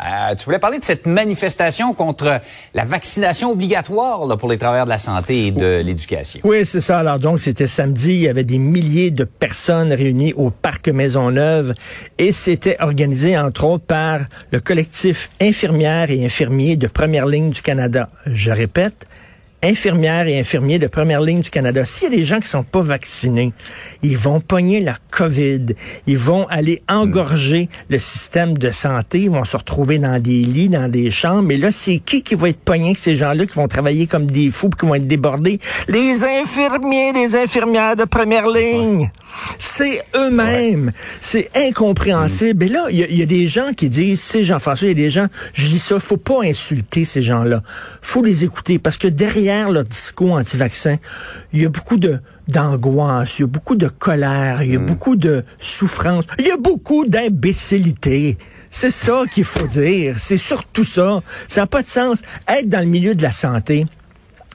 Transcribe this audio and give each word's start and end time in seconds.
Euh, 0.00 0.34
tu 0.34 0.46
voulais 0.46 0.58
parler 0.58 0.78
de 0.78 0.84
cette 0.84 1.06
manifestation 1.06 1.92
contre 1.92 2.40
la 2.74 2.84
vaccination 2.84 3.50
obligatoire 3.50 4.26
là, 4.26 4.36
pour 4.36 4.48
les 4.48 4.56
travailleurs 4.56 4.86
de 4.86 4.90
la 4.90 4.98
santé 4.98 5.46
et 5.46 5.52
de 5.52 5.80
l'éducation. 5.80 6.40
Oui, 6.44 6.64
c'est 6.64 6.80
ça. 6.80 7.00
Alors 7.00 7.18
donc, 7.18 7.40
c'était 7.40 7.66
samedi. 7.66 8.12
Il 8.12 8.20
y 8.20 8.28
avait 8.28 8.44
des 8.44 8.58
milliers 8.58 9.10
de 9.10 9.24
personnes 9.24 9.92
réunies 9.92 10.32
au 10.32 10.50
parc 10.50 10.88
Maisonneuve 10.88 11.74
et 12.18 12.32
c'était 12.32 12.76
organisé 12.80 13.36
entre 13.36 13.64
autres 13.64 13.84
par 13.84 14.20
le 14.50 14.60
collectif 14.60 15.30
infirmières 15.40 16.10
et 16.10 16.24
infirmiers 16.24 16.76
de 16.76 16.86
première 16.86 17.26
ligne 17.26 17.50
du 17.50 17.60
Canada. 17.60 18.08
Je 18.26 18.50
répète, 18.50 19.06
infirmières 19.62 20.26
et 20.26 20.38
infirmiers 20.38 20.78
de 20.78 20.86
première 20.86 21.20
ligne 21.20 21.40
du 21.40 21.50
Canada, 21.50 21.84
s'il 21.84 22.04
y 22.04 22.06
a 22.14 22.16
des 22.16 22.24
gens 22.24 22.40
qui 22.40 22.48
sont 22.48 22.62
pas 22.62 22.80
vaccinés, 22.80 23.52
ils 24.02 24.16
vont 24.16 24.40
pogner 24.40 24.80
la 24.80 24.96
COVID, 25.10 25.66
ils 26.06 26.18
vont 26.18 26.46
aller 26.48 26.82
engorger 26.88 27.68
le 27.88 27.98
système 27.98 28.56
de 28.56 28.70
santé, 28.70 29.20
ils 29.20 29.30
vont 29.30 29.44
se 29.44 29.56
retrouver 29.56 29.98
dans 29.98 30.20
des 30.20 30.42
lits, 30.42 30.68
dans 30.68 30.90
des 30.90 31.10
chambres, 31.10 31.42
mais 31.42 31.56
là, 31.56 31.70
c'est 31.70 31.98
qui 31.98 32.22
qui 32.22 32.34
va 32.34 32.48
être 32.48 32.60
pogné 32.60 32.94
ces 32.94 33.14
gens-là 33.14 33.46
qui 33.46 33.54
vont 33.54 33.68
travailler 33.68 34.06
comme 34.06 34.26
des 34.26 34.50
fous 34.50 34.70
qui 34.70 34.86
vont 34.86 34.94
être 34.94 35.06
débordés? 35.06 35.58
Les 35.88 36.24
infirmiers, 36.24 37.12
les 37.12 37.36
infirmières 37.36 37.96
de 37.96 38.04
première 38.04 38.48
ligne. 38.48 39.10
C'est 39.58 40.02
eux-mêmes. 40.14 40.92
C'est 41.20 41.50
incompréhensible. 41.54 42.64
Et 42.64 42.68
là, 42.68 42.86
il 42.90 42.98
y, 42.98 43.22
a 43.22 43.26
des 43.26 43.46
gens 43.46 43.72
qui 43.76 43.88
disent, 43.88 44.20
c'est 44.20 44.44
Jean-François, 44.44 44.88
il 44.88 44.98
y 44.98 45.02
a 45.02 45.04
des 45.04 45.10
gens, 45.10 45.26
je 45.52 45.68
dis 45.68 45.78
ça, 45.78 46.00
faut 46.00 46.16
pas 46.16 46.42
insulter 46.42 47.04
ces 47.04 47.22
gens-là. 47.22 47.62
faut 48.02 48.22
les 48.22 48.44
écouter 48.44 48.78
parce 48.78 48.96
que 48.96 49.08
derrière 49.08 49.49
leur 49.70 49.84
discours 49.84 50.32
anti-vaccin, 50.32 50.96
il 51.52 51.62
y 51.62 51.66
a 51.66 51.68
beaucoup 51.68 51.96
de 51.96 52.20
d'angoisse, 52.48 53.38
il 53.38 53.42
y 53.42 53.44
a 53.44 53.48
beaucoup 53.48 53.76
de 53.76 53.86
colère, 53.86 54.62
il 54.62 54.72
y 54.72 54.76
a 54.76 54.80
beaucoup 54.80 55.14
de 55.14 55.44
souffrance, 55.58 56.24
il 56.38 56.46
y 56.46 56.50
a 56.50 56.56
beaucoup 56.56 57.04
d'imbécilité. 57.06 58.36
C'est 58.72 58.90
ça 58.90 59.22
qu'il 59.32 59.44
faut 59.44 59.66
dire. 59.66 60.16
C'est 60.18 60.36
surtout 60.36 60.84
ça. 60.84 61.22
Ça 61.48 61.62
n'a 61.62 61.66
pas 61.66 61.82
de 61.82 61.88
sens. 61.88 62.18
Être 62.48 62.68
dans 62.68 62.80
le 62.80 62.86
milieu 62.86 63.14
de 63.14 63.22
la 63.22 63.32
santé, 63.32 63.86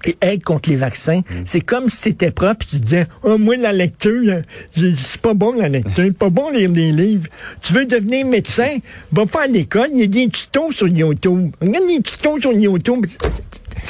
et 0.05 0.17
être 0.21 0.43
contre 0.43 0.69
les 0.69 0.75
vaccins. 0.75 1.19
Mm. 1.19 1.43
C'est 1.45 1.61
comme 1.61 1.89
si 1.89 1.97
c'était 1.97 2.31
propre, 2.31 2.57
puis 2.59 2.67
tu 2.67 2.75
disais, 2.77 3.07
oh, 3.23 3.38
moi, 3.38 3.57
la 3.57 3.73
lecture, 3.73 4.41
c'est 4.75 5.21
pas 5.21 5.33
bon 5.33 5.53
la 5.53 5.69
lecture, 5.69 6.13
pas 6.13 6.29
bon 6.29 6.51
lire 6.51 6.69
des 6.69 6.91
livres. 6.91 7.27
Tu 7.61 7.73
veux 7.73 7.85
devenir 7.85 8.25
médecin, 8.25 8.77
va 9.11 9.25
faire 9.25 9.47
l'école, 9.49 9.89
il 9.93 9.99
y 9.99 10.03
a 10.03 10.07
des 10.07 10.29
tutos 10.29 10.71
sur 10.71 10.88
YouTube. 10.88 11.51
Regarde 11.61 11.88
des 11.88 12.01
tutos 12.01 12.39
sur 12.39 12.53
YouTube. 12.53 13.05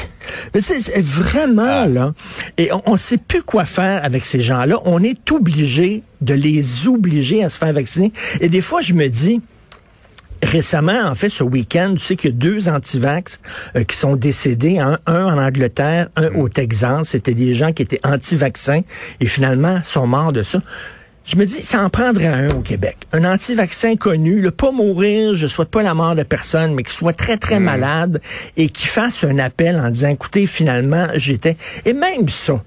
Mais 0.54 0.62
c'est 0.62 1.02
vraiment 1.02 1.84
ah. 1.84 1.88
là. 1.88 2.14
Et 2.58 2.70
on 2.86 2.94
ne 2.94 2.98
sait 2.98 3.18
plus 3.18 3.44
quoi 3.44 3.66
faire 3.66 4.04
avec 4.04 4.26
ces 4.26 4.42
gens-là. 4.42 4.80
On 4.86 5.02
est 5.04 5.32
obligé 5.32 6.04
de 6.22 6.34
les 6.34 6.88
obliger 6.88 7.44
à 7.44 7.50
se 7.50 7.58
faire 7.58 7.74
vacciner. 7.74 8.12
Et 8.42 8.50
des 8.50 8.62
fois, 8.62 8.82
je 8.82 8.94
me 8.94 9.08
dis, 9.08 9.42
récemment, 10.42 11.04
en 11.06 11.16
fait, 11.16 11.30
ce 11.30 11.44
week-end, 11.44 11.94
tu 11.94 12.00
sais 12.00 12.16
qu'il 12.16 12.32
y 12.32 12.34
a 12.34 12.38
deux 12.38 12.70
antivax 12.70 13.40
euh, 13.76 13.84
qui 13.84 13.96
sont 13.96 14.16
décédés, 14.16 14.80
un 14.80 15.00
en 15.08 15.38
Angleterre, 15.38 16.10
un 16.16 16.30
mm. 16.30 16.38
au 16.38 16.50
Texas. 16.50 17.10
C'était 17.10 17.34
des 17.34 17.54
gens 17.54 17.74
qui 17.74 17.84
étaient 17.84 18.02
anti-vaccins 18.04 18.82
et 19.20 19.26
finalement 19.26 19.82
sont 19.84 20.08
morts 20.08 20.34
de 20.34 20.44
ça. 20.44 20.62
Je 21.26 21.38
me 21.38 21.46
dis, 21.46 21.64
ça 21.64 21.82
en 21.82 21.90
prendrait 21.90 22.28
un 22.28 22.50
au 22.50 22.62
Québec. 22.62 22.98
Un 23.12 23.26
anti-vaccin 23.26 23.96
connu, 23.96 24.42
le 24.42 24.52
pas 24.52 24.72
mourir, 24.72 25.34
je 25.34 25.48
souhaite 25.48 25.70
pas 25.70 25.82
la 25.82 25.96
mort 25.96 26.14
de 26.14 26.22
personne, 26.22 26.76
mais 26.76 26.84
qui 26.84 26.94
soit 26.94 27.14
très, 27.14 27.38
très 27.38 27.60
mm. 27.60 27.64
malade 27.64 28.22
et 28.58 28.70
qui 28.70 28.86
fasse 28.86 29.24
un 29.24 29.40
appel 29.40 29.80
en 29.80 29.90
disant, 29.90 30.10
écoutez, 30.10 30.46
finalement, 30.46 31.08
j'étais... 31.16 31.58
Et 31.86 31.94
même 31.94 32.30
ça, 32.30 32.62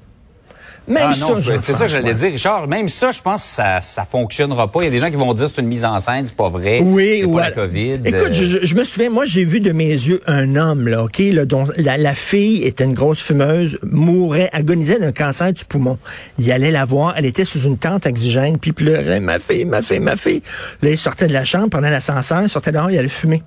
même 0.88 1.09
ah 1.10 1.12
ça, 1.12 1.34
c'est 1.60 1.75
ça 1.75 1.87
que 1.87 1.93
j'allais 1.93 2.15
dire, 2.15 2.32
Richard. 2.32 2.66
Même 2.66 2.88
ça, 2.88 3.10
je 3.10 3.21
pense 3.21 3.43
que 3.43 3.49
ça, 3.49 3.81
ça 3.81 4.04
fonctionnera 4.04 4.71
pas. 4.71 4.81
Il 4.81 4.84
y 4.84 4.88
a 4.88 4.91
des 4.91 4.99
gens 4.99 5.10
qui 5.10 5.16
vont 5.16 5.34
dire 5.34 5.49
c'est 5.49 5.60
une 5.60 5.69
mise 5.69 5.84
en 5.84 5.99
scène, 5.99 6.26
c'est 6.26 6.37
pas 6.37 6.49
vrai. 6.49 6.81
Oui, 6.82 7.19
c'est 7.21 7.31
pas 7.31 7.41
la 7.41 7.50
COVID. 7.50 8.00
Écoute, 8.04 8.32
je, 8.32 8.65
je, 8.65 8.75
me 8.75 8.84
souviens, 8.84 9.10
moi, 9.10 9.26
j'ai 9.26 9.44
vu 9.44 9.60
de 9.60 9.72
mes 9.72 9.88
yeux 9.88 10.21
un 10.26 10.56
homme, 10.56 10.88
là, 10.88 11.04
OK, 11.04 11.19
là, 11.19 11.44
dont 11.44 11.65
la, 11.76 11.99
la, 11.99 12.15
fille 12.15 12.65
était 12.65 12.84
une 12.84 12.94
grosse 12.94 13.21
fumeuse, 13.21 13.78
mourait, 13.82 14.49
agonisait 14.53 14.99
d'un 14.99 15.12
cancer 15.12 15.53
du 15.53 15.65
poumon. 15.65 15.99
Il 16.38 16.50
allait 16.50 16.71
la 16.71 16.84
voir, 16.84 17.15
elle 17.16 17.26
était 17.26 17.44
sous 17.44 17.60
une 17.60 17.76
tente 17.76 18.06
oxygène, 18.06 18.59
puis 18.59 18.72
pleurait, 18.72 19.20
ma 19.20 19.38
fille, 19.38 19.65
ma 19.65 19.82
fille, 19.82 20.00
ma 20.00 20.16
fille. 20.16 20.43
Là, 20.82 20.91
il 20.91 20.99
sortait 20.99 21.26
de 21.26 21.34
la 21.34 21.44
chambre, 21.44 21.69
prenait 21.69 21.91
l'ascenseur, 21.91 22.43
il 22.43 22.49
sortait 22.49 22.72
dehors, 22.72 22.91
il 22.91 22.99
allait 22.99 23.09
fumer. 23.09 23.43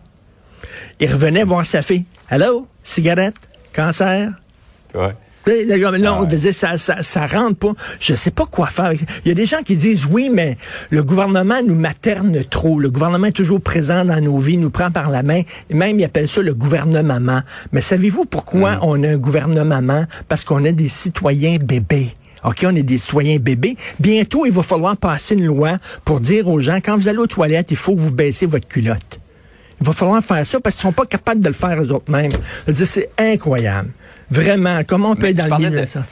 Il 0.99 1.11
revenait 1.11 1.43
voir 1.43 1.65
sa 1.65 1.81
fille. 1.81 2.05
Hello, 2.29 2.67
cigarette, 2.83 3.35
cancer? 3.73 4.29
Ouais. 4.93 5.15
Non, 5.47 6.27
ah 6.29 6.51
ça, 6.51 6.77
ça, 6.77 7.03
ça 7.03 7.27
rentre 7.27 7.57
pas. 7.57 7.73
Je 7.99 8.13
sais 8.13 8.31
pas 8.31 8.45
quoi 8.45 8.67
faire. 8.67 8.93
Il 8.93 9.27
y 9.27 9.31
a 9.31 9.33
des 9.33 9.45
gens 9.45 9.63
qui 9.63 9.75
disent 9.75 10.05
oui, 10.09 10.29
mais 10.31 10.57
le 10.89 11.03
gouvernement 11.03 11.61
nous 11.65 11.75
materne 11.75 12.43
trop. 12.49 12.79
Le 12.79 12.89
gouvernement 12.89 13.27
est 13.27 13.31
toujours 13.31 13.61
présent 13.61 14.05
dans 14.05 14.21
nos 14.21 14.37
vies, 14.37 14.57
nous 14.57 14.69
prend 14.69 14.91
par 14.91 15.09
la 15.09 15.23
main. 15.23 15.41
Et 15.69 15.73
même, 15.73 15.99
ils 15.99 16.03
appellent 16.03 16.29
ça 16.29 16.41
le 16.41 16.53
gouvernement. 16.53 17.41
Mais 17.71 17.81
savez-vous 17.81 18.25
pourquoi 18.25 18.75
mm. 18.75 18.79
on 18.83 19.03
a 19.03 19.09
un 19.09 19.17
gouvernement? 19.17 20.05
Parce 20.27 20.43
qu'on 20.43 20.63
a 20.65 20.71
des 20.71 20.89
citoyens 20.89 21.57
bébés. 21.57 22.09
OK, 22.43 22.65
on 22.65 22.75
est 22.75 22.83
des 22.83 22.97
citoyens 22.97 23.37
bébés. 23.37 23.77
Bientôt, 23.99 24.45
il 24.45 24.51
va 24.51 24.63
falloir 24.63 24.97
passer 24.97 25.35
une 25.35 25.45
loi 25.45 25.77
pour 26.05 26.19
dire 26.19 26.47
aux 26.47 26.59
gens, 26.59 26.79
quand 26.83 26.97
vous 26.97 27.07
allez 27.07 27.19
aux 27.19 27.27
toilettes, 27.27 27.71
il 27.71 27.77
faut 27.77 27.95
que 27.95 27.99
vous 27.99 28.11
baissez 28.11 28.47
votre 28.47 28.67
culotte. 28.67 29.19
Il 29.79 29.87
va 29.87 29.93
falloir 29.93 30.23
faire 30.23 30.45
ça 30.45 30.59
parce 30.59 30.75
qu'ils 30.75 30.83
sont 30.83 30.91
pas 30.91 31.05
capables 31.05 31.41
de 31.41 31.47
le 31.47 31.53
faire 31.53 31.81
eux-mêmes. 31.81 32.31
C'est 32.73 33.09
incroyable. 33.17 33.89
Vraiment, 34.31 34.81
comment 34.87 35.11
on 35.11 35.15
peut 35.15 35.27
être 35.27 35.37
dans 35.37 35.57
le 35.57 35.63
milieu 35.69 35.81
de 35.81 35.85
ça? 35.85 36.03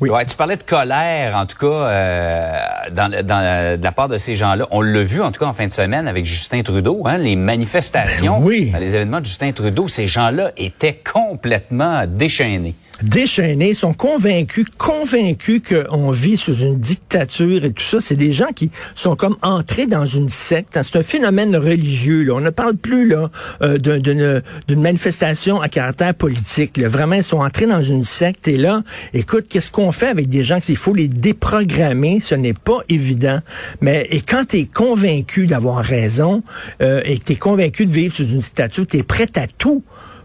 Oui. 0.00 0.10
Ouais, 0.10 0.26
tu 0.26 0.36
parlais 0.36 0.56
de 0.56 0.62
colère, 0.62 1.36
en 1.36 1.46
tout 1.46 1.56
cas, 1.56 1.66
euh, 1.66 2.58
dans, 2.92 3.10
dans, 3.10 3.78
de 3.78 3.82
la 3.82 3.92
part 3.92 4.08
de 4.08 4.18
ces 4.18 4.36
gens-là. 4.36 4.66
On 4.70 4.82
l'a 4.82 5.02
vu, 5.02 5.22
en 5.22 5.32
tout 5.32 5.40
cas, 5.40 5.46
en 5.46 5.54
fin 5.54 5.66
de 5.66 5.72
semaine 5.72 6.06
avec 6.06 6.26
Justin 6.26 6.62
Trudeau, 6.62 7.06
hein, 7.06 7.16
les 7.16 7.34
manifestations, 7.34 8.38
ben 8.38 8.46
oui. 8.46 8.72
les 8.78 8.94
événements 8.94 9.20
de 9.20 9.24
Justin 9.24 9.52
Trudeau. 9.52 9.88
Ces 9.88 10.06
gens-là 10.06 10.52
étaient 10.56 11.00
complètement 11.02 12.04
déchaînés 12.06 12.74
déchaînés, 13.02 13.74
sont 13.74 13.92
convaincus, 13.92 14.66
convaincus 14.78 15.62
qu'on 15.68 16.10
vit 16.10 16.36
sous 16.36 16.54
une 16.54 16.78
dictature 16.78 17.64
et 17.64 17.72
tout 17.72 17.84
ça. 17.84 18.00
C'est 18.00 18.16
des 18.16 18.32
gens 18.32 18.52
qui 18.54 18.70
sont 18.94 19.16
comme 19.16 19.36
entrés 19.42 19.86
dans 19.86 20.06
une 20.06 20.28
secte. 20.28 20.78
C'est 20.82 20.96
un 20.96 21.02
phénomène 21.02 21.56
religieux. 21.56 22.22
Là. 22.22 22.34
On 22.34 22.40
ne 22.40 22.50
parle 22.50 22.76
plus 22.76 23.08
là 23.08 23.30
euh, 23.62 23.78
d'une 23.78 24.80
manifestation 24.80 25.60
à 25.60 25.68
caractère 25.68 26.14
politique. 26.14 26.76
Là. 26.76 26.88
Vraiment, 26.88 27.16
ils 27.16 27.24
sont 27.24 27.40
entrés 27.40 27.66
dans 27.66 27.82
une 27.82 28.04
secte. 28.04 28.48
Et 28.48 28.56
là, 28.56 28.82
écoute, 29.12 29.46
qu'est-ce 29.48 29.70
qu'on 29.70 29.85
fait 29.92 30.08
avec 30.08 30.28
des 30.28 30.44
gens 30.44 30.60
qu'il 30.60 30.76
faut 30.76 30.94
les 30.94 31.08
déprogrammer? 31.08 32.20
Ce 32.20 32.34
n'est 32.34 32.54
pas 32.54 32.78
évident. 32.88 33.40
Mais 33.80 34.06
et 34.10 34.20
quand 34.20 34.46
tu 34.48 34.58
es 34.58 34.64
convaincu 34.64 35.46
d'avoir 35.46 35.84
raison 35.84 36.42
euh, 36.82 37.00
et 37.04 37.18
que 37.18 37.24
tu 37.24 37.32
es 37.32 37.36
convaincu 37.36 37.86
de 37.86 37.92
vivre 37.92 38.14
sous 38.14 38.28
une 38.28 38.38
dictature, 38.38 38.86
tu 38.86 38.98
es 38.98 39.02
prêt 39.02 39.30
à 39.36 39.46
tout 39.46 39.82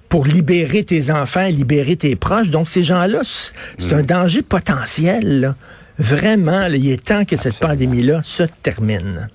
pour 0.10 0.26
libérer 0.26 0.84
tes 0.84 1.10
enfants, 1.10 1.48
libérer 1.48 1.96
tes 1.96 2.16
proches. 2.16 2.50
Donc, 2.50 2.68
ces 2.68 2.84
gens-là, 2.84 3.22
c'est 3.24 3.94
un 3.94 4.02
mm. 4.02 4.06
danger 4.06 4.42
potentiel. 4.42 5.56
Vraiment, 5.98 6.66
il 6.66 6.92
est 6.92 7.04
temps 7.04 7.24
que 7.24 7.38
cette 7.38 7.60
pandémie-là 7.60 8.22
se 8.24 8.44
termine. 8.62 9.30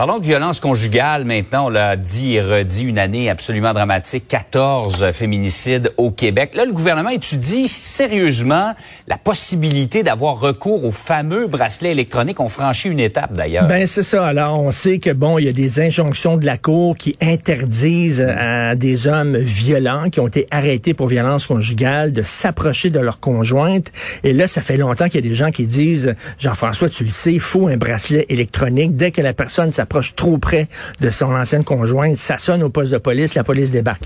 Parlons 0.00 0.18
de 0.18 0.24
violence 0.24 0.60
conjugale 0.60 1.26
maintenant. 1.26 1.66
On 1.66 1.68
l'a 1.68 1.94
dit 1.94 2.36
et 2.36 2.40
redit, 2.40 2.84
une 2.84 2.98
année 2.98 3.28
absolument 3.28 3.74
dramatique, 3.74 4.26
14 4.28 5.10
féminicides 5.12 5.92
au 5.98 6.10
Québec. 6.10 6.52
Là, 6.54 6.64
le 6.64 6.72
gouvernement 6.72 7.10
étudie 7.10 7.68
sérieusement 7.68 8.72
la 9.08 9.18
possibilité 9.18 10.02
d'avoir 10.02 10.40
recours 10.40 10.86
au 10.86 10.90
fameux 10.90 11.48
bracelet 11.48 11.90
électronique. 11.90 12.40
On 12.40 12.48
franchit 12.48 12.88
une 12.88 12.98
étape 12.98 13.34
d'ailleurs. 13.34 13.66
Ben 13.66 13.86
c'est 13.86 14.02
ça. 14.02 14.24
Alors, 14.24 14.58
on 14.58 14.70
sait 14.70 15.00
que 15.00 15.10
bon, 15.10 15.36
il 15.36 15.44
y 15.44 15.48
a 15.50 15.52
des 15.52 15.80
injonctions 15.80 16.38
de 16.38 16.46
la 16.46 16.56
Cour 16.56 16.96
qui 16.96 17.14
interdisent 17.20 18.22
à 18.22 18.76
des 18.76 19.06
hommes 19.06 19.36
violents 19.36 20.08
qui 20.08 20.20
ont 20.20 20.28
été 20.28 20.46
arrêtés 20.50 20.94
pour 20.94 21.08
violence 21.08 21.44
conjugale 21.44 22.12
de 22.12 22.22
s'approcher 22.22 22.88
de 22.88 23.00
leur 23.00 23.20
conjointe. 23.20 23.92
Et 24.24 24.32
là, 24.32 24.48
ça 24.48 24.62
fait 24.62 24.78
longtemps 24.78 25.10
qu'il 25.10 25.22
y 25.22 25.26
a 25.26 25.28
des 25.28 25.34
gens 25.34 25.50
qui 25.50 25.66
disent, 25.66 26.14
Jean-François, 26.38 26.88
tu 26.88 27.04
le 27.04 27.10
sais, 27.10 27.34
il 27.34 27.40
faut 27.40 27.68
un 27.68 27.76
bracelet 27.76 28.24
électronique. 28.30 28.96
Dès 28.96 29.10
que 29.10 29.20
la 29.20 29.34
personne 29.34 29.70
s'approche 29.72 29.89
approche 29.90 30.14
trop 30.14 30.38
près 30.38 30.68
de 31.00 31.10
son 31.10 31.34
ancienne 31.34 31.64
conjointe, 31.64 32.16
ça 32.16 32.38
sonne 32.38 32.62
au 32.62 32.70
poste 32.70 32.92
de 32.92 32.98
police, 32.98 33.34
la 33.34 33.42
police 33.42 33.72
débarque. 33.72 34.04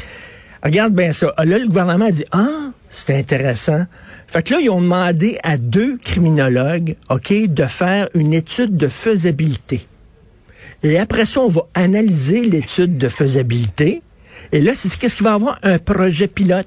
Regarde 0.62 0.94
bien 0.94 1.12
ça. 1.12 1.34
Là, 1.36 1.58
le 1.58 1.66
gouvernement 1.66 2.06
a 2.06 2.10
dit, 2.10 2.24
ah, 2.32 2.70
c'est 2.88 3.14
intéressant. 3.14 3.84
Fait 4.26 4.42
que 4.42 4.54
là, 4.54 4.60
ils 4.62 4.70
ont 4.70 4.80
demandé 4.80 5.38
à 5.42 5.58
deux 5.58 5.98
criminologues, 5.98 6.96
OK, 7.10 7.34
de 7.48 7.64
faire 7.64 8.08
une 8.14 8.32
étude 8.32 8.78
de 8.78 8.88
faisabilité. 8.88 9.86
Et 10.82 10.98
après 10.98 11.26
ça, 11.26 11.40
on 11.40 11.50
va 11.50 11.66
analyser 11.74 12.46
l'étude 12.46 12.96
de 12.96 13.08
faisabilité. 13.10 14.00
Et 14.52 14.62
là, 14.62 14.72
c'est 14.74 14.96
qu'est-ce 14.96 15.16
qu'il 15.16 15.24
va 15.24 15.34
avoir? 15.34 15.58
Un 15.62 15.78
projet 15.78 16.28
pilote. 16.28 16.66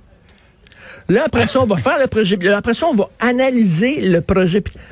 Là, 1.09 1.23
après 1.25 1.47
ça, 1.47 1.59
on 1.59 1.65
va 1.65 1.77
faire 1.77 1.97
le 1.99 2.05
projet 2.05 2.37
pilote. 2.37 2.55
Après 2.55 2.75
ça, 2.75 2.85
on 2.85 2.93
va 2.93 3.09
analyser 3.19 3.99
le 3.99 4.21
projet 4.21 4.61
pilote. 4.61 4.83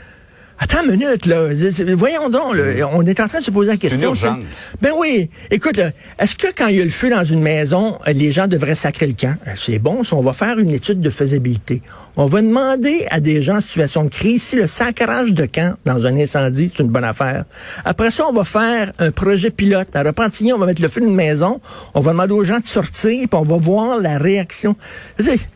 Attends 0.57 0.83
une 0.83 0.91
minute, 0.91 1.25
là. 1.25 1.49
Voyons 1.95 2.29
donc, 2.29 2.55
là. 2.55 2.89
on 2.93 3.05
est 3.05 3.19
en 3.19 3.27
train 3.27 3.39
de 3.39 3.43
se 3.43 3.51
poser 3.51 3.71
la 3.71 3.77
question. 3.77 4.13
Une 4.13 4.15
urgence. 4.15 4.71
Ben 4.81 4.91
oui. 4.97 5.29
Écoute, 5.51 5.79
est-ce 6.17 6.35
que 6.35 6.47
quand 6.55 6.67
il 6.67 6.77
y 6.77 6.81
a 6.81 6.83
le 6.83 6.89
feu 6.89 7.09
dans 7.09 7.25
une 7.25 7.41
maison, 7.41 7.97
les 8.07 8.31
gens 8.31 8.47
devraient 8.47 8.75
sacrer 8.75 9.07
le 9.07 9.13
camp? 9.13 9.35
C'est 9.57 9.79
bon, 9.79 10.03
si 10.03 10.13
on 10.13 10.21
va 10.21 10.31
faire 10.31 10.57
une 10.57 10.69
étude 10.69 11.01
de 11.01 11.09
faisabilité. 11.09 11.81
On 12.15 12.27
va 12.27 12.41
demander 12.41 13.05
à 13.11 13.19
des 13.19 13.41
gens 13.41 13.57
en 13.57 13.59
situation 13.59 14.05
de 14.05 14.09
crise 14.09 14.43
si 14.43 14.55
le 14.55 14.67
sacrage 14.67 15.33
de 15.33 15.45
camp 15.45 15.75
dans 15.85 16.07
un 16.07 16.15
incendie, 16.17 16.71
c'est 16.73 16.81
une 16.81 16.89
bonne 16.89 17.03
affaire. 17.03 17.43
Après 17.83 18.09
ça, 18.09 18.25
on 18.29 18.33
va 18.33 18.45
faire 18.45 18.93
un 18.99 19.11
projet 19.11 19.51
pilote. 19.51 19.93
À 19.93 20.03
Repentigny, 20.03 20.53
on 20.53 20.57
va 20.57 20.65
mettre 20.67 20.81
le 20.81 20.87
feu 20.87 21.01
d'une 21.01 21.15
maison, 21.15 21.59
on 21.93 21.99
va 21.99 22.11
demander 22.11 22.33
aux 22.33 22.45
gens 22.45 22.59
de 22.59 22.67
sortir, 22.67 23.27
puis 23.27 23.39
on 23.39 23.43
va 23.43 23.57
voir 23.57 23.99
la 23.99 24.17
réaction. 24.17 24.77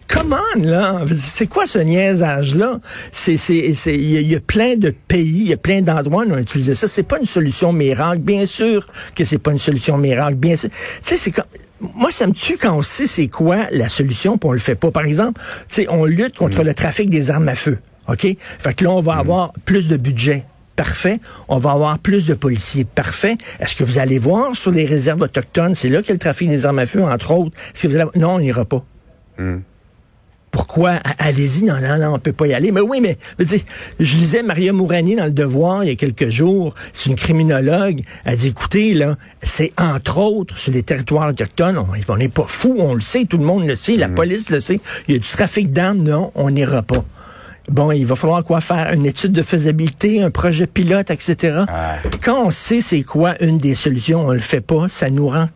Come 0.10 0.36
on, 0.36 0.62
là! 0.64 1.02
C'est 1.16 1.46
quoi 1.46 1.68
ce 1.68 1.78
niaisage-là? 1.78 2.80
C'est, 3.12 3.38
c'est, 3.38 3.74
c'est, 3.76 3.96
il 3.96 4.28
y, 4.28 4.36
a 4.36 4.40
plein 4.40 4.76
de 4.76 4.90
pays, 5.08 5.42
il 5.42 5.48
y 5.50 5.54
a 5.54 5.58
plein 5.58 5.82
d'endroits 5.82 6.26
où 6.26 6.32
on 6.32 6.34
a 6.34 6.42
utilisé 6.42 6.74
ça. 6.74 6.88
C'est 6.88 7.04
pas 7.04 7.20
une 7.20 7.26
solution 7.26 7.72
miracle. 7.72 8.20
Bien 8.20 8.48
sûr 8.48 8.88
que 9.14 9.24
c'est 9.24 9.38
pas 9.38 9.52
une 9.52 9.60
solution 9.60 9.98
miracle. 9.98 10.36
Bien 10.36 10.58
sûr. 10.58 10.70
Tu 10.70 10.78
sais, 11.04 11.18
c'est 11.18 11.32
comme, 11.32 11.46
moi, 11.96 12.10
ça 12.10 12.26
me 12.26 12.34
tue 12.34 12.58
quand 12.58 12.76
on 12.76 12.82
sait 12.82 13.06
c'est 13.06 13.28
quoi 13.28 13.68
la 13.72 13.88
solution, 13.88 14.40
puis 14.40 14.50
on 14.50 14.54
le 14.54 14.60
fait 14.60 14.76
pas. 14.76 14.90
Par 14.90 15.06
exemple, 15.06 15.40
tu 15.68 15.84
sais, 15.84 15.88
on 15.90 16.06
lutte 16.06 16.36
contre 16.36 16.64
mm. 16.64 16.66
le 16.66 16.74
trafic 16.74 17.10
des 17.12 17.30
armes 17.30 17.48
à 17.48 17.56
feu. 17.56 17.78
OK? 18.08 18.26
Fait 18.60 18.74
que 18.74 18.84
là, 18.84 18.92
on 18.92 19.02
va 19.02 19.16
mm. 19.16 19.20
avoir 19.20 19.54
plus 19.66 19.88
de 19.88 19.98
budget. 19.98 20.44
Parfait. 20.76 21.20
On 21.50 21.58
va 21.58 21.72
avoir 21.72 22.00
plus 22.00 22.26
de 22.26 22.34
policiers. 22.34 22.84
Parfait. 22.84 23.38
Est-ce 23.60 23.76
que 23.76 23.84
vous 23.84 24.00
allez 24.00 24.18
voir 24.18 24.56
sur 24.56 24.72
les 24.72 24.86
réserves 24.86 25.22
autochtones, 25.22 25.76
c'est 25.76 25.90
là 25.90 26.00
qu'il 26.00 26.10
y 26.10 26.12
a 26.12 26.14
le 26.14 26.20
trafic 26.20 26.50
des 26.50 26.66
armes 26.66 26.80
à 26.80 26.88
feu, 26.88 27.04
entre 27.04 27.32
autres? 27.32 27.56
Non, 28.16 28.36
on 28.36 28.40
n'ira 28.40 28.66
pas. 28.66 28.84
Mm. 29.38 29.58
Pourquoi? 30.52 31.00
Allez-y, 31.20 31.64
non, 31.64 31.80
non, 31.80 31.98
non, 31.98 32.16
on 32.16 32.20
peut 32.20 32.34
pas 32.34 32.48
y 32.48 32.54
aller. 32.54 32.72
Mais 32.72 32.82
oui, 32.82 33.02
mais 33.02 33.18
je 33.38 34.16
lisais 34.18 34.42
Maria 34.42 34.74
Mourani 34.74 35.16
dans 35.16 35.26
Le 35.26 35.32
Devoir 35.32 35.84
il 35.84 35.90
y 35.90 35.94
a 35.94 35.96
quelques 35.96 36.30
jours. 36.30 36.74
C'est 36.94 37.10
une 37.10 37.16
criminologue. 37.16 38.02
Elle 38.26 38.38
dit, 38.38 38.48
écoutez, 38.48 38.94
là, 38.94 39.16
c'est 39.44 39.72
entre 39.80 40.18
autres 40.18 40.58
sur 40.58 40.72
les 40.72 40.84
territoires 40.84 41.30
autochtones. 41.30 41.78
On 42.08 42.18
n'est 42.18 42.30
pas 42.30 42.46
fous, 42.48 42.76
on 42.80 42.94
le 42.94 43.02
sait, 43.02 43.26
tout 43.26 43.38
le 43.38 43.46
monde 43.46 43.68
le 43.68 43.76
sait, 43.76 43.96
la 43.96 44.08
mm. 44.08 44.16
police 44.16 44.50
le 44.50 44.60
sait. 44.60 44.80
Il 45.08 45.14
y 45.14 45.18
a 45.18 45.20
du 45.20 45.28
trafic 45.28 45.72
d'armes, 45.72 46.00
non, 46.00 46.32
on 46.36 46.50
n'ira 46.50 46.82
pas. 46.82 47.04
Bon, 47.70 47.92
il 47.92 48.06
va 48.06 48.16
falloir 48.16 48.44
quoi 48.44 48.62
faire? 48.62 48.92
Une 48.94 49.06
étude 49.06 49.32
de 49.32 49.44
faisabilité, 49.44 50.24
un 50.24 50.32
projet 50.32 50.66
pilote, 50.66 51.12
etc. 51.12 51.66
Quand 52.24 52.48
on 52.48 52.52
sait 52.52 52.82
c'est 52.82 53.04
quoi 53.04 53.36
une 53.44 53.60
des 53.60 53.76
solutions, 53.76 54.26
on 54.26 54.32
le 54.32 54.40
fait 54.40 54.62
pas, 54.62 54.90
ça 54.90 55.12
nous 55.12 55.30
rend 55.30 55.48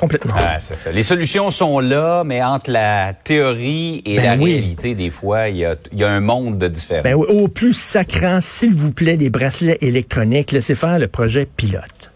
Complètement. 0.00 0.32
Ah, 0.38 0.58
ça. 0.60 0.90
Les 0.92 1.02
solutions 1.02 1.50
sont 1.50 1.78
là, 1.78 2.24
mais 2.24 2.42
entre 2.42 2.70
la 2.70 3.12
théorie 3.12 4.00
et 4.06 4.16
ben 4.16 4.24
la 4.24 4.44
réalité, 4.44 4.94
des 4.94 5.10
fois, 5.10 5.48
il 5.50 5.58
y 5.58 5.64
a, 5.66 5.76
un 6.08 6.20
monde 6.20 6.56
de 6.56 6.68
différence. 6.68 7.04
Ben 7.04 7.12
oui, 7.12 7.26
au 7.28 7.48
plus 7.48 7.74
sacrant, 7.74 8.38
s'il 8.40 8.72
vous 8.72 8.92
plaît, 8.92 9.16
les 9.16 9.28
bracelets 9.28 9.76
électroniques, 9.82 10.52
laissez 10.52 10.74
faire 10.74 10.98
le 10.98 11.06
projet 11.06 11.44
pilote. 11.44 12.10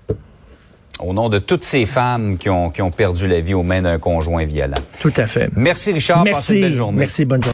Au 0.99 1.13
nom 1.13 1.29
de 1.29 1.39
toutes 1.39 1.65
ces 1.65 1.85
femmes 1.85 2.39
qui 2.39 2.49
ont, 2.49 2.71
qui 2.71 2.81
ont 2.81 2.91
perdu 2.91 3.29
la 3.29 3.41
vie 3.41 3.53
aux 3.53 3.63
mains 3.63 3.83
d'un 3.83 3.99
conjoint 3.99 4.47
violent. 4.47 4.79
Tout 5.01 5.13
à 5.19 5.27
fait. 5.27 5.51
Merci 5.55 5.93
Richard. 5.93 6.25
Merci. 6.25 6.41
Passez 6.41 6.55
une 6.55 6.61
belle 6.63 6.73
journée. 6.73 6.99
Merci, 7.01 7.25
bonne 7.27 7.43
journée. 7.43 7.53